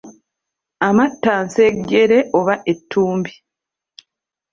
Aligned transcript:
Amattansejjere 0.87 2.19
oba 2.39 2.55
ettumbi. 2.71 3.31